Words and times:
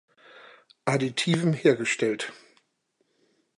Additiven 0.87 1.53
hergestellt. 1.53 2.31